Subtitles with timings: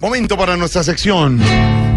[0.00, 1.40] Momento para nuestra sección.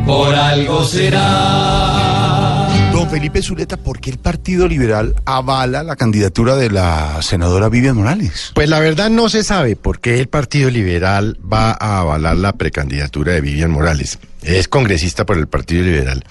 [0.06, 2.68] Por algo será.
[2.94, 7.98] Don Felipe Zuleta, ¿por qué el Partido Liberal avala la candidatura de la senadora Vivian
[7.98, 8.52] Morales?
[8.56, 12.54] Pues la verdad no se sabe por qué el Partido Liberal va a avalar la
[12.54, 14.18] precandidatura de Vivian Morales.
[14.42, 16.24] Es congresista por el Partido Liberal.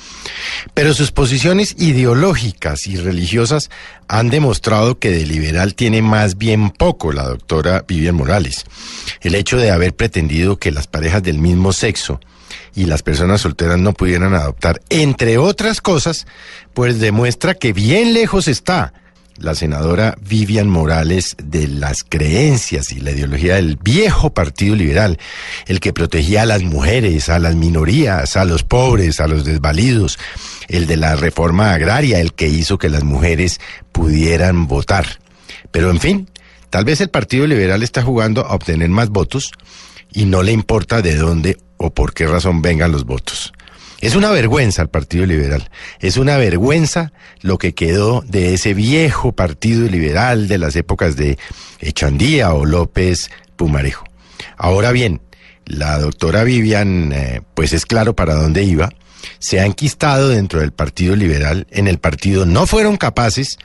[0.73, 3.71] Pero sus posiciones ideológicas y religiosas
[4.09, 8.65] han demostrado que de liberal tiene más bien poco la doctora Vivian Morales.
[9.21, 12.21] El hecho de haber pretendido que las parejas del mismo sexo
[12.75, 16.27] y las personas solteras no pudieran adoptar, entre otras cosas,
[16.73, 18.95] pues demuestra que bien lejos está
[19.39, 25.19] la senadora Vivian Morales de las creencias y la ideología del viejo Partido Liberal,
[25.67, 30.19] el que protegía a las mujeres, a las minorías, a los pobres, a los desvalidos,
[30.69, 33.61] el de la reforma agraria, el que hizo que las mujeres
[33.93, 35.19] pudieran votar.
[35.71, 36.31] Pero en fin,
[36.71, 39.53] tal vez el Partido Liberal está jugando a obtener más votos
[40.13, 43.53] y no le importa de dónde o por qué razón vengan los votos.
[44.01, 45.71] Es una vergüenza el Partido Liberal.
[45.99, 51.37] Es una vergüenza lo que quedó de ese viejo Partido Liberal de las épocas de
[51.81, 54.05] Echandía o López Pumarejo.
[54.57, 55.21] Ahora bien,
[55.65, 58.91] la doctora Vivian, eh, pues es claro para dónde iba,
[59.41, 61.67] se ha enquistado dentro del Partido Liberal.
[61.71, 63.59] En el partido no fueron capaces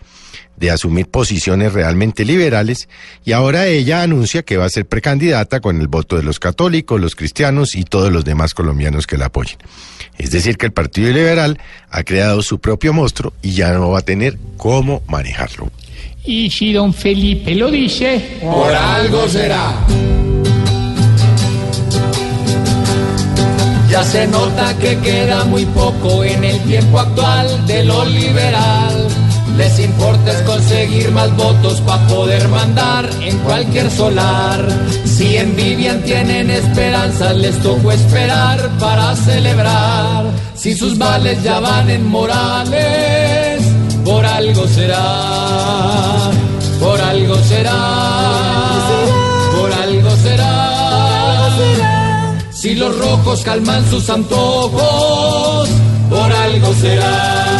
[0.57, 2.87] de asumir posiciones realmente liberales
[3.25, 6.99] y ahora ella anuncia que va a ser precandidata con el voto de los católicos,
[6.99, 9.57] los cristianos y todos los demás colombianos que la apoyen.
[10.17, 13.99] Es decir, que el Partido Liberal ha creado su propio monstruo y ya no va
[13.99, 15.71] a tener cómo manejarlo.
[16.25, 19.85] Y si don Felipe lo dice, Por algo será.
[23.89, 29.02] Ya se nota que queda muy poco en el tiempo actual de lo liberal.
[29.57, 34.67] Les importa es conseguir más votos para poder mandar en cualquier solar.
[35.05, 40.25] Si en Vivian tienen esperanzas, les tocó esperar para celebrar.
[40.55, 43.61] Si sus vales ya van en Morales,
[44.03, 46.31] por algo será.
[46.79, 47.79] Por algo será.
[49.55, 51.49] Por algo será.
[52.51, 55.69] Si los rojos calman sus antojos,
[56.09, 57.52] por algo será.